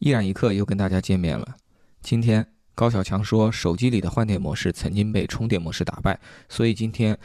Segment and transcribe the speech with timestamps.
[0.00, 1.56] 依然一刻又跟大家见面了。
[2.00, 7.18] 今天高小强说，手机里的换电模式曾经被充电模式打败，所以今天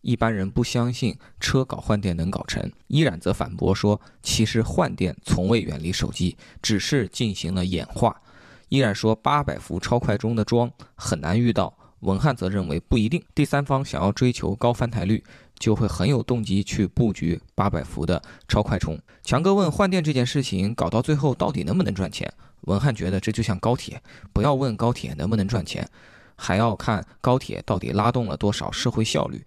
[0.00, 2.72] 一般人不相信车搞换电能搞成。
[2.86, 8.22] 依然则反驳说，其实换电从未远离手机，只是进行了演化。
[8.70, 11.76] 依然说，八百伏超快充的桩很难遇到。
[12.00, 15.22] 文翰则认为不一定，第三方想要追求高翻台率，
[15.62, 18.98] 就会很有动机去布局八百伏的超快充。
[19.22, 22.28] 强哥问换电这件事情搞到最后到底能不能赚钱？
[22.62, 25.88] 文翰觉得这就像高铁，不要问高铁能不能赚钱，
[26.34, 29.40] 还要看高铁到底拉动了多少社会效率，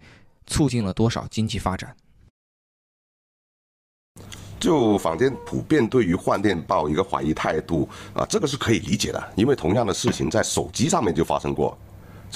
[0.46, 1.94] 促进了多少经济发展。
[4.58, 11.76] 就坊间普遍对于换电抱一个怀疑态度啊，这个是可以理解的，因为同样的事情在手机上面就发生过。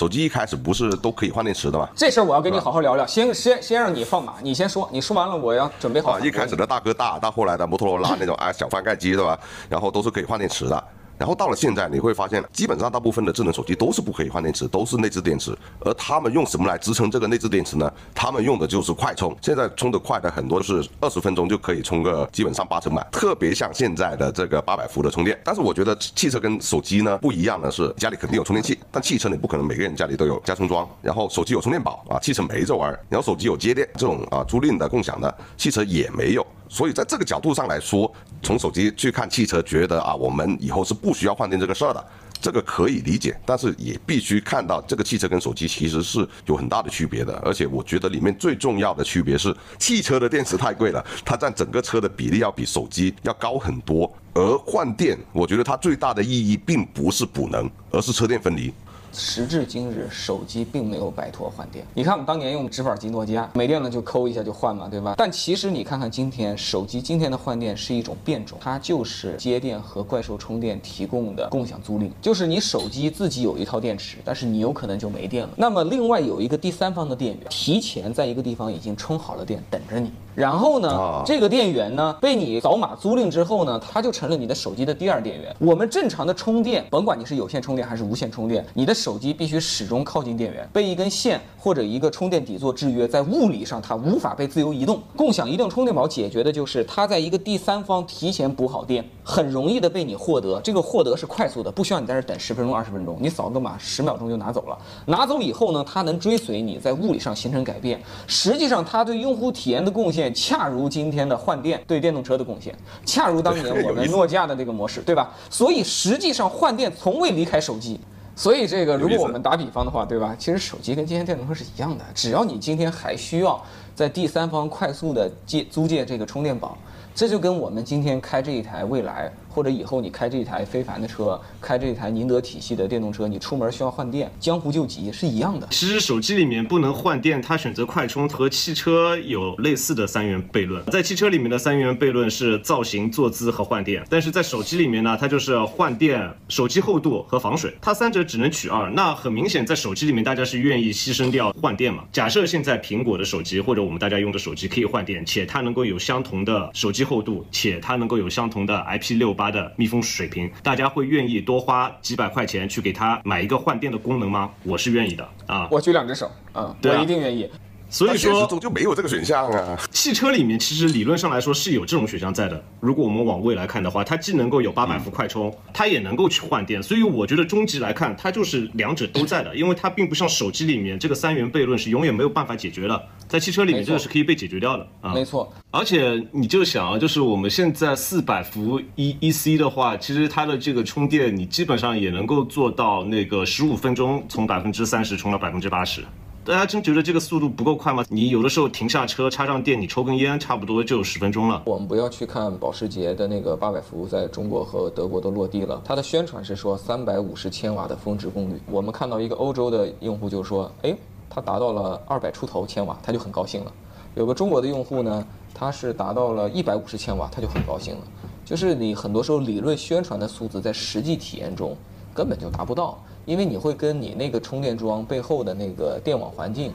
[0.01, 1.87] 手机一开始不是都可以换电池的吗？
[1.95, 3.07] 这事儿我要跟你好好聊聊。
[3.07, 6.13] 先先先让你放马，你先说，你说完了我要准备好。
[6.13, 9.39] 啊，一开始的大哥大，到后来的摩托罗拉那种 啊小翻盖机，对吧？
[9.69, 10.83] 然后都是可以换电池的。
[11.21, 15.55] 然后到了现在，你会发现，基本上大部分的智能手机都是不可以换电池，都是内置电池。
[15.81, 17.93] 而他们用什么来支撑这个内置电池呢？
[18.15, 19.37] 他们用的就是快充。
[19.43, 25.39] 现在充的快的很多都是二十分钟就可以充个基本上八成满，特别像现在的这个八百伏的充电。
[25.45, 30.89] 但是我觉得汽车跟手机呢不一样的是，家里肯定有充电器，但汽车你不可能每个人家里都有加充桩。
[31.03, 32.99] 然后手机有充电宝啊，汽车没这玩意儿。
[33.11, 36.47] 然后手机有接电这种啊租赁的共享的，汽车也没有。
[36.71, 38.11] 所以在这个角度上来说，
[38.45, 42.03] 从手机去看汽车，觉得啊，我们以后是不需要换电这个事儿的，
[42.41, 43.37] 这个可以理解。
[43.45, 47.35] 但是也必须看到，这个汽车跟手机其实是有很大的区别的。
[47.45, 54.11] 而且我觉得里面最重要的区别是，汽车的电池太贵了，它占整个车的比例要比手机要高很多。
[54.33, 58.73] 而换电，我觉得它最大的意义并不是补能，而是车电分离。
[59.13, 61.85] 时至今日，手机并没有摆脱换电。
[61.95, 65.15] 你看，我们当年用直板机诺基亚，没电了就抠一下就换嘛，对吧？
[65.17, 75.51] 但其实你看看今天手机今天的换电是一种变种，它就是接电和怪兽充电提供的共享租赁，就是你手机自己有一套电池，但是你有可能就没电了。
[75.57, 80.11] 那么另外有一个第三方的电源，提前在一个地方已经充好了电，等着你。
[80.35, 85.55] 然后呢，这个电源呢被你扫码租赁之后呢，它就成了你的手机的第二电源。
[85.59, 95.01] 我们正常的充电，甭管你是有线充电还是无线充电，你的手机必须始终靠近电源，被一根线或者一个充电底座制约，在物理上它无法被自由移动。
[95.17, 100.61] 共享移动充电宝解决的就是它在一个第三方提前补好电，很容易的被你获得。
[100.65, 104.77] 这个获得是快速的，不需要你在这等十分钟、二十分钟，你扫个码，十秒钟就拿走了。
[105.07, 108.03] 拿走以后呢，它能追随你在物理上形成改变。
[108.27, 112.77] 实际上，它对用户体验的贡献，恰如今天的换电对电动车的贡献，
[113.07, 115.31] 恰如当年 我们诺基亚的这个模式，对吧？
[115.49, 118.01] 所以实际上换电从未离开手机。
[118.37, 120.35] 所以这个，如果我们打比方的话，对吧？
[120.39, 123.63] 其实手机跟今天电动车是一样的，只要你今天还需要
[123.95, 126.79] 在第三方快速的借租借这个充电宝，
[127.21, 129.31] 这就跟我们今天开这一台未来。
[129.51, 135.67] 或者以后你开这一台非凡的车，开这一台宁德体系的电动车，你出门需要换电，江湖救急是一样的。
[135.71, 140.85] 其实手机里面不能换电，它选择快充和汽车有类似的三元悖论。
[140.87, 148.91] 在汽车里面的三元悖论是造型、坐姿和换电，但是在手机里面呢，它就是换电、手机厚度和防水，它三者只能取二。
[148.91, 152.05] 那很明显，在手机里面大家是愿意牺牲掉换电嘛？
[152.13, 164.51] 假设现在苹果的手机或者我们大家用的手机可以换电，且它能够有相同的手机厚度，且它能够有相同的 IP 六八的密封水平，大家会愿意多花几百块钱去给它买一个换电的功能吗？
[164.65, 165.67] 我是愿意的啊！
[165.71, 167.49] 我举两只手，嗯，我一定愿意。
[167.91, 169.77] 所以说就没有这个选项啊。
[169.91, 172.65] 汽车里面其实理论上来说是有这种选项在的。
[172.79, 176.83] 如果我们往未来看的话，它既能够有八百伏快充，它也能够去换电。
[176.83, 185.13] 所以我觉得终极来看，它就是两者都在的，因为它并不像手机里面这个三元悖论是永远没有办法解决的，在汽车里面这个是可以被解决掉的啊。
[185.13, 185.53] 没错。
[185.73, 196.03] 而且你就想啊，就是我们现在四百伏 E E C 的话，其实它的这个充电，你基本上也能够做到那个十五分钟从百分之三十充到百分之八十。
[196.43, 198.03] 大家真觉得这个速度不够快吗？
[198.09, 201.61] 你有的时候停下车插上电，你抽根烟，差不多就十分钟了。
[201.67, 205.83] 我们不要去看保时捷的那个八百伏，在中国和德国都落地了。
[205.85, 208.59] 它的宣传是说三百五十千瓦的峰值功率。
[208.71, 210.97] 我们看到一个欧洲的用户就说，哎，
[211.29, 213.73] 它达到了二百出头千瓦，他就很高兴了。
[214.15, 215.23] 有个中国的用户呢，
[215.53, 218.01] 他是达到了一百五十千瓦，他就很高兴了。
[218.47, 221.77] 就是你很多时候理论宣传的数字，在实际体验中
[222.15, 222.99] 根本就达不到。
[223.31, 226.73] 因为你会跟你那个充电桩背后的那个电网环境，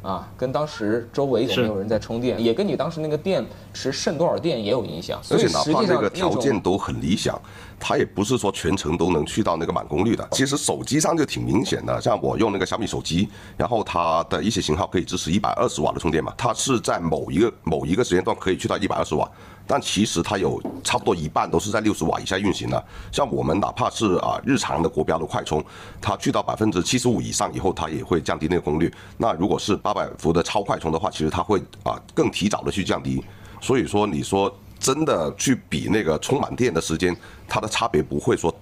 [0.00, 3.44] 啊，跟当时周围有没有人在充电，也跟你当时那个电
[3.74, 5.20] 池剩多少电也有影响。
[5.30, 7.38] 而且哪怕这个条件都很理想，
[7.78, 10.26] 它也不是说全程都能去到那个满功率的。
[10.32, 19.30] 其实手机上就挺明显的，像我用那个小米手机，然后它的一些型号可以支持一百二十瓦的充电嘛，它是在某一个某一个时间段可以去到一百二十瓦。
[19.70, 22.84] 但其实它有差不多一半都是在六十瓦以下运行的。
[23.12, 25.64] 像我们哪怕是啊日常的国标的快充，
[26.00, 28.92] 它去到百分之七十五以上以后，它也会降低那个功率。
[29.16, 33.22] 那如果是八百伏的超快充的话，其实它会啊更提早的去降低。
[33.60, 38.52] 所以说，你说真的去比那个充满电的时间，它的差别不会说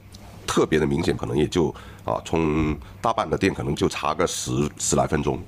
[0.47, 1.75] 特别的明显，可能也就
[2.05, 5.39] 啊充大半的电可能就差个十十来分钟。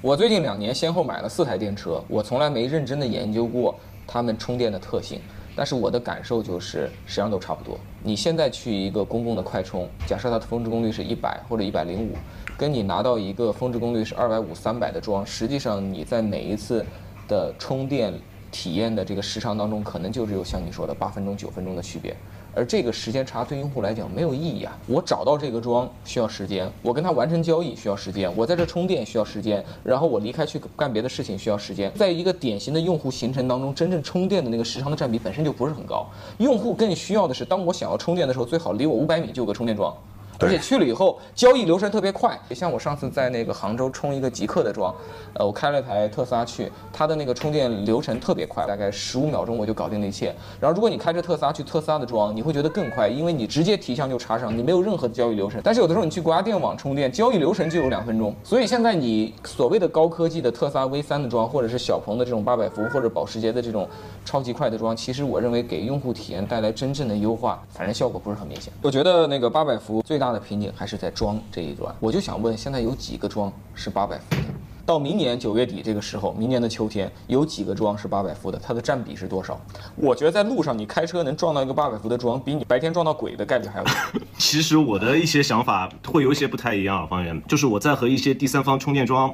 [0.00, 3.74] 我最近两年先后买了四台电车，我从来没认真的研究过
[4.06, 5.20] 它们充电的特性，
[5.54, 7.78] 但是我的感受就是实际上都差不多。
[8.02, 12.14] 你现在去一个公共的快充，假设它的峰值功率是一百或者一百零五，
[12.56, 16.84] 跟你拿到一个峰值功率是二百五、三百的桩，实际上你在每一次
[17.26, 18.14] 的充电
[18.52, 22.14] 体验的这个时长当中，可能就只有像你说的八分钟、九分钟的区别。
[22.56, 24.74] 而这个时间差对用户来讲没有意义啊！
[24.86, 31.92] 我找到这个桩需要时间，我跟他完成交易需要时间，我在这充电需要时间，然后我离开去干别的事情需要时间。
[31.94, 36.06] 在一个典型的用户行程当中，真正充电的那个时长的占比本身就不是很高。
[36.38, 39.94] 用户更需要的是，当我想要充电的时候，最好离我五百米就有个充电桩。
[40.40, 42.38] 而且去了以后，交易流程特别快。
[42.50, 44.94] 像我上次在那个杭州充一个极客的桩，
[45.34, 50.34] 呃，我开了台特斯拉去，它的那个充电流程特别快，大概十五秒钟我就搞定了一切。
[50.60, 55.60] 然后如果你开着特斯拉去特斯拉的桩，你会觉得更快，因为你直接提箱就插上，你没有任何的交易流程。
[55.64, 58.34] 但是有的时候你去国家电网充电，交易流程就有两分钟。
[58.44, 63.88] 所以现在你所谓的高科技的特斯拉 V 三的桩，或者是小鹏的这种八百伏，或者保时捷的这种
[64.24, 68.70] 超级快的桩，其实我认为给用户体验带来真正的优化，反正效果不是很明显。
[68.82, 70.25] 我觉得那个八百伏最大。
[70.26, 74.42] 大的瓶颈还是在装这一端，我就想问，现在有几个桩是八百伏的？
[74.84, 78.58] 到明年九月底这个时候，明年的秋天有几个桩是八百伏的？
[78.60, 79.60] 它的占比是多少？
[79.94, 83.92] 我觉得在路上你开车能撞到一个八百伏的桩，比你白天撞到鬼的概率还要大。
[84.36, 89.32] 其实我的一些想法会有一些不太一样，方圆，就是我在和一些第三方充电桩。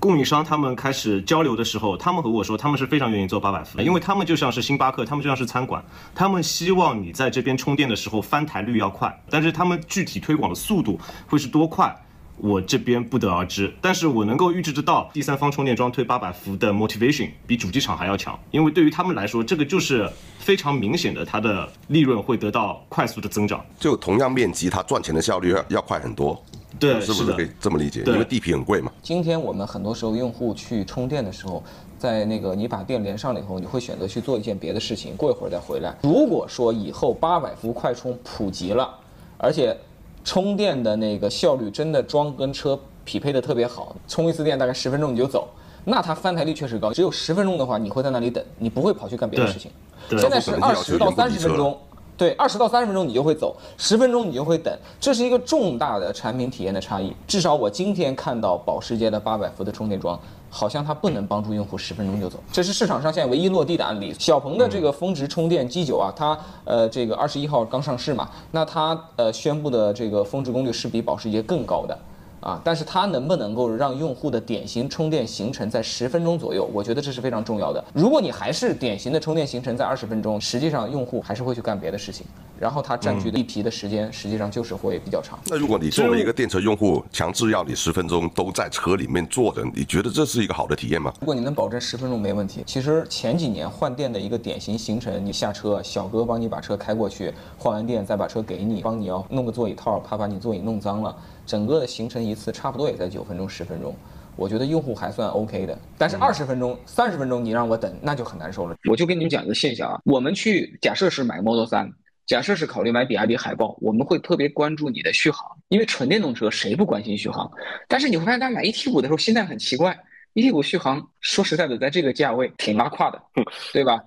[0.00, 11.94] 供应商他们开始交流的时候，他们和我说，他们是非常愿意做八百伏的，因为他们就像是星巴克，他们就像是餐馆，他们希望你在这边充电的时候翻台率要快，但是他们具体推广的速度会是多快，
[12.42, 13.72] 我这边不得而知。
[13.80, 23.64] 但是我能够预知得到，第三方充电桩推八百伏的 motivation 比主机厂还要强，因为对于他们来说，这个就是非常明显的，它的利润会得到快速的增长。
[23.78, 26.40] 就同样面积，它赚钱的效率要要快很多。
[26.78, 28.02] 对，是不是可以这么理解？
[28.06, 28.90] 因为地皮很贵嘛。
[29.02, 31.62] 今天我们很多时候用户去充电的时候，
[31.98, 35.94] 在那个你把电连上了以后，你会选择去做一件别的事情，过一会儿再回来。
[36.02, 38.88] 如果说以后八百伏快充普及了，
[39.36, 39.76] 而且
[40.24, 45.48] 充电的那个效率真的装跟车匹配的特别好，充一次电大概十分钟你就走，
[45.84, 46.92] 那它翻台率确实高。
[46.92, 49.70] 只有十分钟的话，你会在那里等，你不会跑去干别的事情。
[50.10, 51.78] 现在是二十到三十分钟。
[52.20, 54.70] 对，二十到三十分钟你就会走，十分钟你就会等，
[55.00, 57.10] 这是一个重大的产品体验的差异。
[57.26, 60.20] 至少我今天看到保时捷的八百伏的充电桩，
[60.50, 64.14] 好像它不能帮助用户十分钟就走，这是市场上现在唯一落地的案例。
[64.18, 71.98] 小鹏的这个峰值充电 G 九啊，它呃这个二十一号刚上市嘛，那它呃宣布的这个峰值功率是比保时捷更高的。
[72.40, 76.68] 啊，但是它能不能够让用户的典型充电行程在十分钟左右？
[76.72, 77.84] 我觉得这是非常重要的。
[77.92, 82.24] 如果你还是典型的充电行程在二十分钟，实际上用户还是会去干别的事情，
[82.58, 85.38] 然后它占据的一批的时间实际上就是会比较长。
[85.46, 91.12] 那如果你作为一个电车用户，强制要你十分钟都在车里面坐着，你觉得这是一个好的体验吗？
[91.20, 101.14] 如果你能保证十分钟没问题，其实前几年换电的一个典型行程，你下车，小哥帮你把车开过去，换完电再把车给你，帮你要弄个座椅套，怕把你座椅弄脏了。
[101.46, 103.94] 整个的行程一次差不多也在九分钟十分钟，
[104.36, 105.78] 我觉得用户还算 OK 的。
[105.98, 108.76] 但是二十分钟、三十分钟你让我等，那就很难受了。
[108.88, 111.92] 我就跟你们讲一个现象啊，我们去假设是买 Model 3，
[112.26, 117.50] 假设是考虑买比亚迪海豹，我们会特别关注你的续航，因为纯电动车谁不关心续航？
[117.88, 119.98] 但是你会发现，大家买 ET 五的时候心态很奇怪
[120.34, 123.20] ，ET 五续航说实在的，在这个价位挺拉胯的，
[123.74, 124.00] 对吧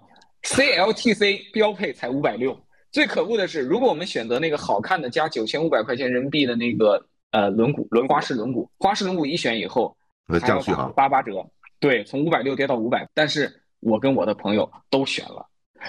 [0.44, 2.58] ？CLTC 标配才五百六，
[2.92, 7.06] 最可恶的是，如果我们选择那个好看的加九千五百块钱人民币的那个。
[7.34, 9.98] 呃，轮毂轮花式轮毂，花式轮毂一选以后，
[10.46, 11.44] 降续航八八折，
[11.80, 13.10] 对，从五百六跌到五百。
[13.12, 15.44] 但是我跟我的朋友都选了，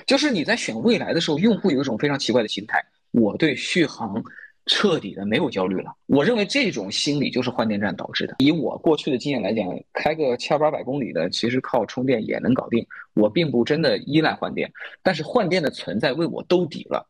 [0.07, 4.25] 就是你在选未来的时候，用户有一种非常奇怪的心态，我对续航
[4.65, 5.93] 彻底的没有焦虑了。
[6.07, 8.37] 我认为这种心理就是换电站导致的。
[8.39, 12.87] 以我过去的经验来讲，开个七八百公里的，其实靠充电也能搞定。
[13.13, 14.73] 我并不真的依赖换电，
[15.03, 17.07] 但是换电的存在为我兜底了，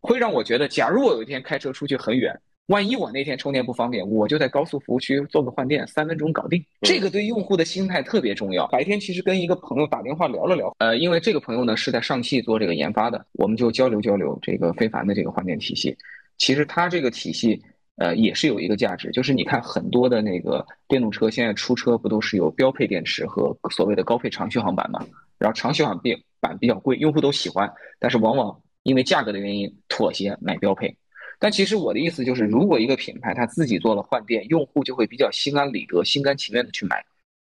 [0.00, 2.34] 会让我觉得，假如我有一天开车出去很远。
[2.68, 6.64] 万一我那天充电不方便，我就在高速服务区做个换电，三分钟搞定。
[6.80, 8.66] 这个对用户的心态特别重要。
[8.68, 15.94] 白天其实跟一个朋友打电话聊了聊，呃，因为这个朋友呢是在上汽做这个研发的，我们就交流交流这个非凡的这个换电体系。
[16.38, 17.60] 其实它这个体系，
[17.96, 25.06] 呃，也是有一个价值，就是你看很多的那个电动车现在出车不都是有标配电池和所谓的高配长续航版嘛？
[25.36, 30.96] 然后长续航变版比较贵，用户都喜欢，但是往往因为价格的原因妥协买标配。
[31.38, 37.04] 但其实我的意思就是，如果一个品牌它自己做了换电，用户就会比较心安理得、心甘情愿的去买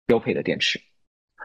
[0.06, 0.80] 标配的电池。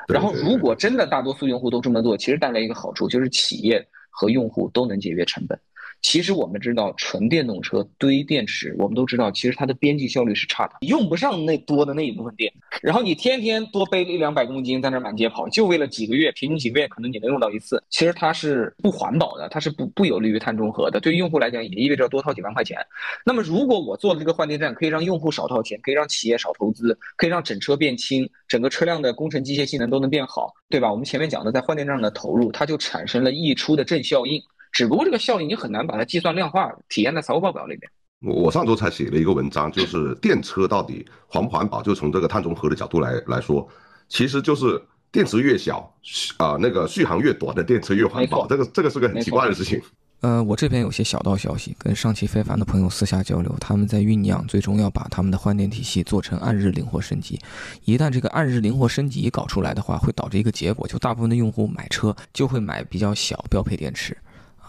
[0.08, 5.60] 然后，如果真的大多数用户都这么做，其实带来一个好处就是企业和用户都能节约成本。
[6.02, 12.52] 其实我们知道，纯电动车堆电池，我们都知道，其实它的边际效率是差的，用不上那多的那一部分电。
[12.82, 17.82] 然后你天天多背一两百公斤在那满街跑，就为了几个月，平均几个月可能你能用到一次。
[17.90, 21.00] 其实它是不环保的，它是不不有利于碳中和的。
[21.00, 22.78] 对于用户来讲，也意味着多掏几万块钱。
[23.24, 30.92] 那么如果我做的这个换电站可以让用户少掏钱，可以让企业少投资，可以让整车变轻，整个车辆的工程机械性能都能变好，对吧？
[30.92, 34.42] 我们前面讲的在换电站的投入，它就产生了溢出的正效应。
[34.72, 37.90] 只不过这个效应你很难把它计算量化，体现在财务报表里面。
[38.24, 41.82] 我我上周才写了一个文章，就是电车到底环不环保？
[41.82, 43.68] 就从这个碳中和的角度来来说，
[44.08, 45.92] 其实就是电池越小，
[46.38, 48.48] 啊，那个续航越短的电车越环保。
[48.48, 49.82] 这个这个是个很奇怪的事情。
[50.22, 57.40] 呃，我这边有些小道消息，跟上汽非凡的朋友私下交流，他们在酝酿，最终要把他们的换电体系做成按日灵活升级。
[57.86, 64.16] 一旦这个按日灵活升级搞出来的话，会导致一个结果，就大部分的用户买车就会买比较小标配电池。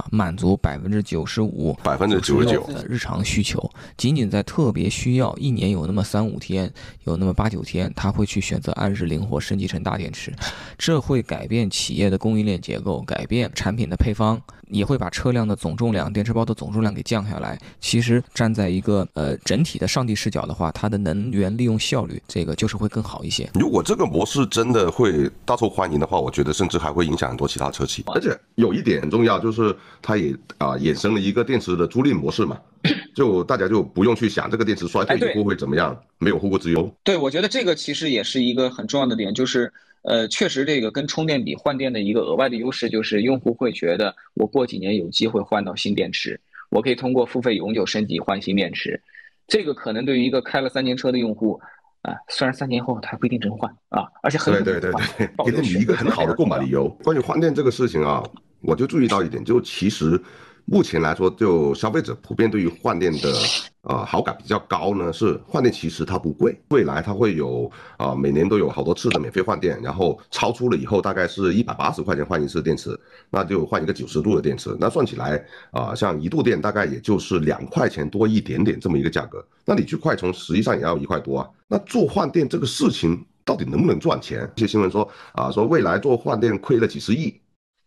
[0.02, 6.72] 啊，满足百分之九十五、百分之九十九的日常需求，仅仅在特别需要，一年有那么三五天，
[7.04, 10.32] 有那么八九天，他会去选择按时灵活升级成大电池，
[10.78, 14.40] 这会改变企业的供应链结构，改变产品的配方。
[14.72, 17.58] 也会把车辆的总重量、电池包的总重量给降下来。
[17.80, 23.48] 其实站在一个呃整体的上帝视角的话，它的能源利用效率这个就是会更好一些。
[23.54, 28.02] 如果这个模式真的会大受欢迎的话，我觉得甚至还会影响很多其他车企。
[28.06, 32.58] 而且有一点很重要，就是它也啊衍生了一个电池的租赁模式嘛，
[33.14, 36.90] 就大家就不用去想这个电池衰退以后会怎么样，没有后顾之忧。
[37.04, 39.72] 对，我觉得这个其实也是一个很重要的点，就是。
[40.02, 46.40] 呃，确实，这个跟充电比换电的一个额外的优势，就是用户会觉得我过几年有机会换到新电池，
[46.70, 49.00] 我可以通过付费永久升级换新电池。
[49.46, 51.60] 这个可能对于一个开了三年车的用户，
[52.02, 56.88] 啊，虽然三年后他不一定真换啊，而且很对对对对，给了你一个很好的购买理由。
[57.04, 58.22] 关于换电这个事情啊，
[58.60, 60.20] 我就注意到一点，就其实。
[60.64, 63.34] 目前来说，就消费者普遍对于换电的
[63.82, 65.12] 啊好感比较高呢。
[65.12, 74.74] 是换电其实它不贵，未来它会有啊每年都有好多次的免费换电，然后超出了以后大概是一百八十块钱换一次电池，那就换一个九十度的电池。
[74.80, 79.44] 那算起来啊，像一度电大概也就是两块钱多一点点这么一个价格。
[79.64, 81.48] 那你去快充实际上也要一块多啊。
[81.68, 84.50] 那做换电这个事情到底能不能赚钱？
[84.56, 87.34] 一些新闻说啊说未来做换电亏了几十亿，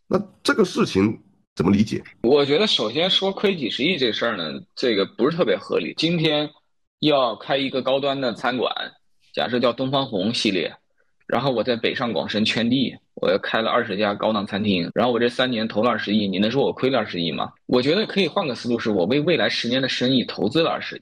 [0.08, 1.18] 那这个事情。
[1.56, 2.04] 怎么理解？
[2.24, 5.94] 我觉得首先说亏几十亿这事儿呢，这个不是特别合理。
[5.96, 6.50] 今天
[7.00, 8.74] 要开一个高端的餐馆，
[9.34, 10.76] 假设叫东方红系列，
[11.28, 17.54] 然后我在北上广深圈地，我要开了二十家高档餐厅，然后我这三年投了二十亿，你能说我亏了二十亿吗？
[17.68, 21.02] 我觉得可以换个思路，是我为未来十年的生意投资了二十亿，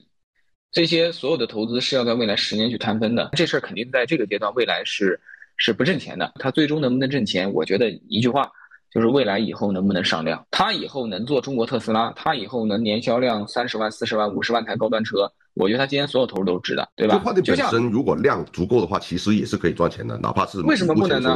[0.72, 5.20] 这些所有的投资是要在未来十年去摊分的，这事儿肯定在这个阶段未来是
[5.58, 6.32] 是不挣钱的。
[6.36, 7.52] 它最终能不能挣钱？
[7.52, 8.52] 我觉得一句话。
[8.94, 10.46] 就是未来以后能不能上量？
[10.52, 17.18] 它以后能做中国特斯拉，它以后能年销量三十万、四十万、五十万台高端车，我觉得它今天所有投入都是值的，对吧？
[17.18, 21.36] 话题本身如果量足够的话，其实也是可以赚钱的，哪怕是为什么不能呢？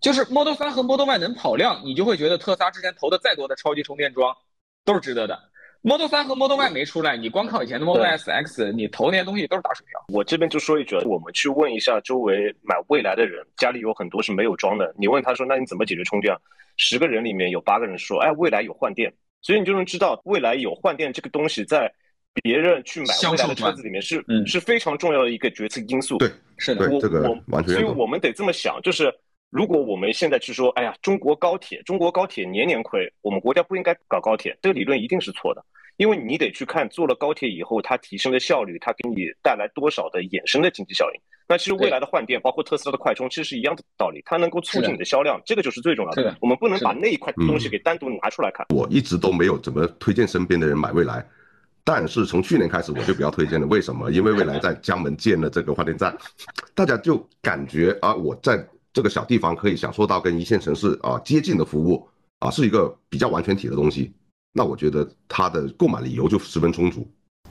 [0.00, 4.34] 就是 Model 3和 Model Y 能跑量，你就会觉得特斯拉之前投的再多的超级充电桩
[4.84, 5.38] 都是值得的。
[5.82, 10.04] Model 3和 Model Y 没出来，你光靠以前的 Model S、X，你投那些东西都是打水漂。
[10.08, 16.36] 我这边就说一句，我们去问一下周围买蔚来的人，家里有很多是没有装的，你问他说，那你怎么解决充电？
[16.76, 19.10] 十个人里面有八个人说，哎，未来有换电，
[19.40, 21.90] 所以你就能知道未来有换电这个东西在
[22.42, 26.18] 别人去买未来的车子里面是是非常重要的一个决策因素。
[26.18, 29.10] 对，是的，我我所以我们得这么想，就是
[29.50, 35.64] 如果我们现在去说，哎呀，中国高铁，中国高铁年年亏，我们国家不应该搞高铁，这个理论一定是错的。
[35.96, 41.20] 因为你得去看，做了高铁以后，它提升的效率，它给你带来多少的衍生的经济效应。
[41.48, 46.36] 那其实未来的换电，包括特斯拉的快充，其实是一样的道理，它能够促进你的销量，这个就是最重要的。
[46.40, 48.64] 我们不能把那一块东西给单独拿出来看。
[48.70, 51.26] 我一直都没有怎么推荐身边的人买蔚来，
[51.84, 53.66] 但是从去年开始我就比较推荐了。
[53.66, 54.10] 为什么？
[54.12, 56.16] 因为未来在江门建了这个换电站，
[56.72, 62.06] 大家就感觉啊，我在这个小地方可以享受到跟一线城市啊接近的服务
[62.40, 64.12] 啊，是一个比较完全体的东西。
[64.52, 67.06] 那我觉得它的购买理由就十分充足。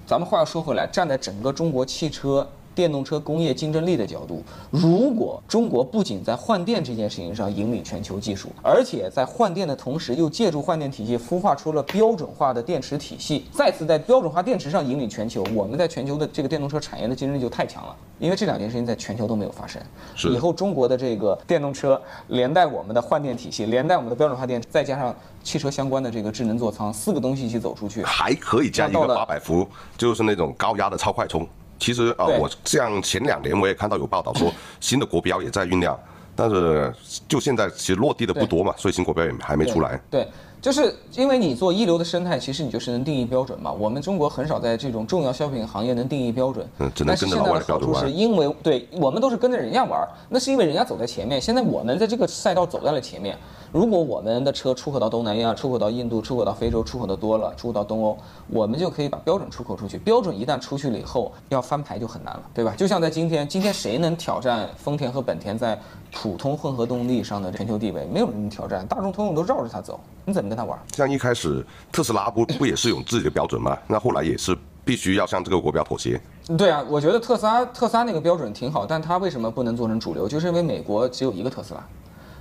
[0.06, 17.96] 咱们话要说回来，站在整个中国汽车电动车工业竞争力的角度，如果中国不仅在换电这件事情上引领全球技术，而且在换电的同时又借助换电体系孵化出了标准化的电池体系，再次在标准化电池上引领全球，我们在全球的这个电动车产业的竞争力就太强了。
[18.20, 19.82] 因为这两件事情在全球都没有发生。
[20.16, 31.48] 是以后中国的这个电动车，连带我们的换电体系，连带我们的标准化电，再加上汽车相关的这个智能座舱，四个东西一起走出去，还可以加一个八百伏，就是那种高压的超快充。
[31.80, 35.98] 其实啊、对我像前两年我也看到有报道说， 新的国标也在酝酿，
[36.40, 36.94] 但是
[37.28, 40.00] 就现在其实落地的不多嘛，所以新国标也还没出来。
[40.10, 40.26] 对，
[40.62, 43.70] 就是因为你做一流的生态，其实你就是能定义标准嘛。
[43.74, 51.42] 我们中国很少在这种重要消费品行业能定义标准，嗯只能但是现在跟着老外的好处是的标准玩因为对我们都是跟着人家玩，那是因为人家走在前面。
[51.42, 53.38] 现在我们在这个赛道走在了前面。
[53.72, 59.96] 如果我们的车出口到东南亚、出口到印度、出口到非洲、出口的多了，出口到东欧，我们就可以把标准出口出去。
[60.00, 62.74] 标准一旦出去了以后，要翻牌就很难了，对吧？
[62.76, 65.80] 就像在今天，今天谁能挑战丰田和本田在
[66.12, 68.08] 普通混合动力上的全球地位？
[68.12, 70.80] 没有人能挑战，大众通用都绕着它走，你怎么跟他玩？
[70.96, 73.78] 像一开始特斯拉不不也是有自己的标准吗？
[73.86, 76.20] 那后来也是必须要向这个国标妥协。
[76.58, 80.28] 对啊，我觉得特斯拉特斯拉那个标准挺好，但它为什么不能做成主流？
[80.28, 81.88] 就是因为美国只有一个特斯拉，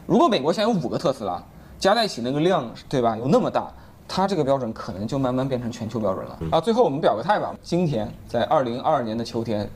[0.08, 1.38] 如果美国现在有五个特斯拉，
[1.78, 3.14] 加在一起那个量，对吧？
[3.18, 3.70] 有那么大，
[4.08, 6.58] 它这个标准可能就慢慢变成全球标准了啊。
[6.58, 9.68] 最后我们表个态吧，今天在二零二二年的秋天，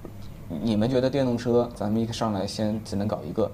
[0.48, 3.50] 你们觉得电动车咱们一上来先只能搞一个，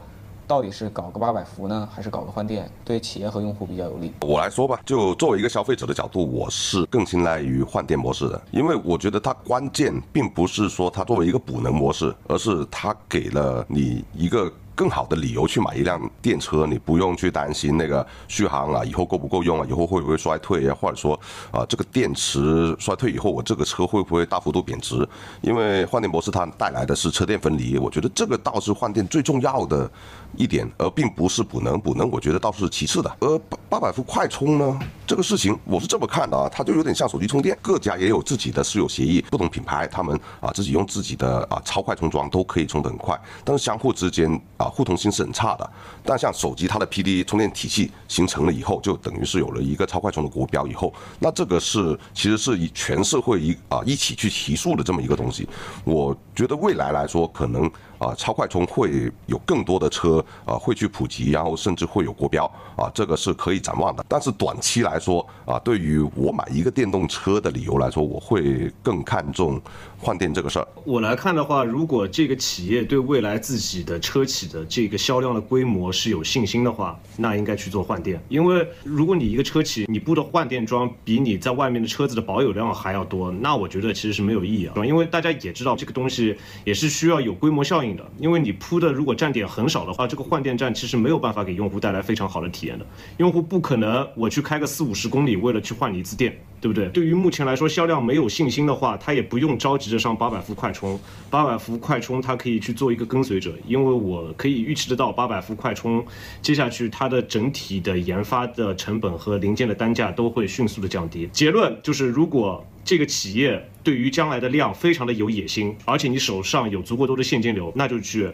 [0.47, 4.13] 到底是搞个八百伏呢，还是搞个换电，对企业和用户比较有利？
[4.21, 14.49] 我来说吧，就作为一个消费者的角度，我是更青睐于换电模式的，因为我觉得它关键并不是说它作为一个补能模式，而是它给了你一个。
[14.79, 21.19] 更好的理由去买一辆电车，你不用去担心那个续航啊，以后够不够用啊，以后会不会衰退啊，或者说
[21.51, 24.95] 啊，这个电池衰退以后，我这个车会不会大幅度贬值？
[25.41, 29.91] 因为换电模式它带来的是车电分离，我觉得这个倒是换电最重要的
[30.37, 31.81] 一点，而并不是补能。
[31.81, 33.13] 补能我觉得倒是其次的。
[33.19, 45.71] 而八八百伏快充呢，这个事情我是这么看的啊，它就有点像手机充电，各家也有自己的私有协议，不同品牌他们啊自己用自己的啊超快充桩都可以充得很快，但是相互之间啊互通性是很差的。
[46.05, 55.49] 但像手机它的 PD 充电体系形成了以后，就等于是有了一个超快充的国标以后，那这个是其实是以全社会一啊一起去提速的这么一个东西。
[55.85, 62.45] 我觉得未来来说，可能啊超快充会有更多的车啊会去普及，然后甚至会有国标
[62.77, 64.05] 啊，这个是可以展望的。
[64.09, 69.61] 但是短期来说啊，对于我买一个电动车的理由来说，我会更看重
[69.99, 70.69] 换电这个事儿。
[70.85, 78.23] 我来看的话，如果这个企业对未来自己的车企的这个销量的规模是有信心的话，那应该去做换电。
[78.29, 84.87] 因为如果你一个车企你布的换电桩比你在外面的车子的保有量还要多，那我觉得其实是没有意义啊。
[84.87, 86.28] 因为大家也知道这个东西
[86.65, 88.05] 也是需要有规模效应的。
[88.19, 92.87] 因为你铺的如果站点很少的话，这个换电站其实没有办法给用户带来非常好的体验的。
[93.19, 96.37] 用户不可能我去开个四五十公里为了去换一次电。
[96.61, 96.89] 对不对？
[96.89, 100.99] 对于目前来说，销量没有信心的话，他也不用着急着上八百伏快充。
[101.31, 106.05] 八百伏快充，它可以去做一个跟随者，因为我可以预期得到八百伏快充，
[106.43, 111.29] 接下去它的整体的研发的成本和零件的单价都会迅速的降低。
[111.33, 118.29] 结论就是，如果这个企业对于将来的量非常的有野心，而且你手上有足够多的现金流，那就去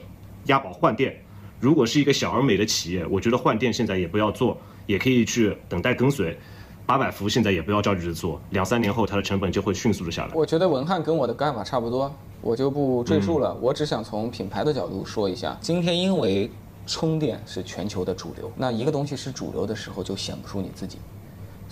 [0.46, 1.14] 押宝换电。
[1.60, 6.36] 如果是一个小而美的企业，我觉得换电现在也不要做，也可以去等待跟随。
[6.86, 10.32] 八百伏现在也不要着急着做，两三年后它的成本就会迅速的下来。
[10.34, 13.56] 我觉得文翰跟我的看法差不多，我就不赘述了。
[13.60, 16.50] 我只想从品牌的角度说一下，今天因为
[16.86, 20.98] 充电是全球的主流，那一个东西是主流的时候，就显不出你自己。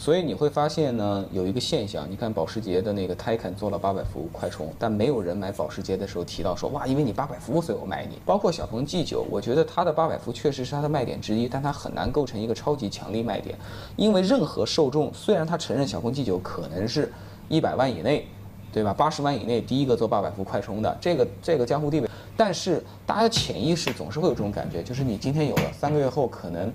[0.02, 8.18] 所以你会发现呢，有一个现象，你看保时捷的那个 Taycan 做了八百伏快充，但没有人买保时捷的时候提到说，哇，因为你八百伏，所以我买你。
[8.26, 13.56] 包括小鹏 G9，我觉得它的八百伏确实是它的卖点之一，但它很难构成一个超级强力卖点，
[13.94, 17.12] 因为任何受众，虽然他承认小鹏 G9 可能是
[17.48, 18.26] 一百万以内。
[18.72, 18.94] 对吧？
[18.94, 26.72] 八十万以内第一个做八百伏快充的，这个这个江湖地位，但是大家潜意识总是会有这种感觉，就是你今天有了，三个月后可能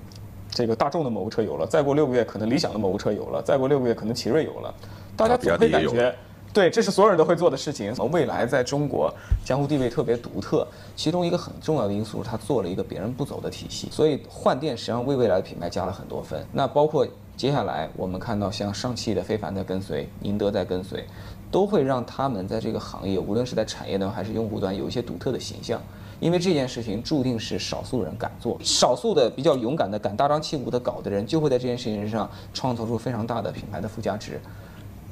[0.57, 4.73] 这个大众的某个车有了，再过六个月可能理想的某个车有了，再过六个月可能奇瑞有了，
[5.15, 6.15] 大家总会感觉，
[6.51, 7.93] 对，这是所有人都会做的事情。
[8.11, 9.13] 未来在中国
[9.45, 16.43] 江湖地位特别独特，其中一个很重要的因素是它做了一个别人不走的体系，所以换电实际上为未来的品牌加了很多分。
[16.51, 21.05] 那包括接下来我们看到像上汽的非凡在跟随，宁德在跟随。
[21.49, 25.81] 都会让他们在这个行业，无论是在产业端还是用户端，有一些独特的形象。
[26.19, 34.41] 因为这件事情注定是少数人敢做，少数的比较勇敢的、敢大张旗鼓的搞的人，就会在这件事情上创造出非常大的品牌的附加值，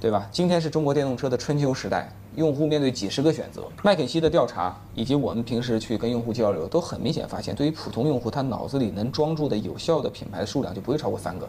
[0.01, 0.27] 对吧？
[0.31, 3.67] 今天是中国电动车的春秋时代，用户面对几十个选择。
[3.83, 11.47] 麦肯锡的调查以及我们平时去跟用户交流，都很明显发现，对于普通用户，他脑子里能装住的有效的品牌数量就不会超过三个。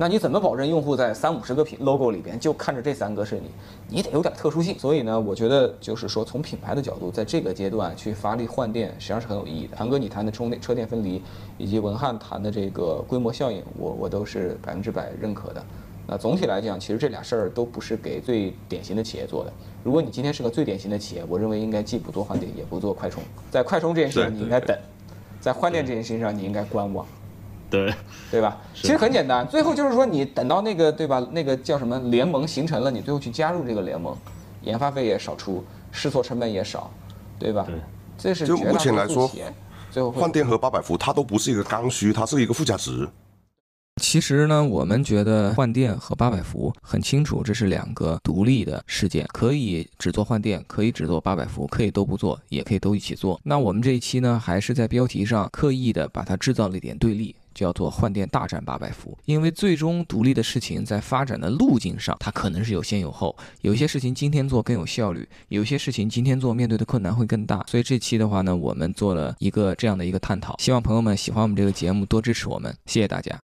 [0.00, 3.50] 那你怎么保证用户在三五十个品 logo 里边就看着这三个是你？
[3.96, 4.78] 你得有点特殊性。
[4.78, 9.76] 所以呢，我觉得就是说从品牌的角度，在这个阶段去发力换电，实际上是很有意义的。
[9.76, 11.22] 唐哥你谈的充电车电分离，
[11.58, 15.62] 以及文翰谈的这个规模效应，我我都是百分之百认可的。
[16.06, 19.52] 那总体来讲，其实这俩事儿都不是给最典型的企业做的。
[19.84, 23.22] 如果你今天是个最典型的企业，我认为应该既不做换电，也不做快充。
[23.50, 24.74] 在快充这件事上，你应该等；
[25.42, 27.06] 在换电这件事情上，你应该观望，
[27.70, 27.94] 对，
[28.30, 28.58] 对吧？
[28.74, 31.24] 其实很简单，最后就是说，你等到那个对吧？
[31.30, 34.16] 那个叫什么联盟形成了，你最后去加入这个联盟，
[34.62, 36.90] 研发费也少出，试错成本也少，
[37.38, 37.64] 对吧？
[37.66, 37.76] 对，
[38.18, 39.30] 这是就目前来说
[39.90, 43.08] 最后换电和八百伏它都不是一个刚需，它是一个附加值。
[44.00, 53.38] 其实呢，我们觉得换电和八百伏很清楚，这是两个独立的事件，可以只做换电，可以只做八百伏，可以都不做，也可以都一起做。
[53.42, 57.34] 那我们这一期呢，还是在标题上刻意的把它制造了一点对立。
[57.54, 67.64] 叫做换电大战八百伏，因为最终独立的事情在发展的路径上，它可能是有先有后，有些事情今天做更有效率，有些事情今天做面对的困难会更大。
[67.66, 73.38] 所以这期的话呢，我们做了一个这样的一个探讨，希望朋友们喜欢我们这个节目，多支持我们，谢谢大家。